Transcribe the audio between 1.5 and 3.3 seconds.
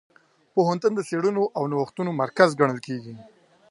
او نوښتونو مرکز ګڼل کېږي.